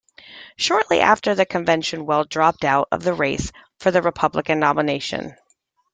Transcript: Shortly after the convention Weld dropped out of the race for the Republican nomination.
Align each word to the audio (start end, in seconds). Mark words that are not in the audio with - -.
Shortly 0.57 0.99
after 0.99 1.35
the 1.35 1.45
convention 1.45 2.07
Weld 2.07 2.27
dropped 2.31 2.63
out 2.65 2.87
of 2.91 3.03
the 3.03 3.13
race 3.13 3.51
for 3.79 3.91
the 3.91 4.01
Republican 4.01 4.57
nomination. 4.59 5.35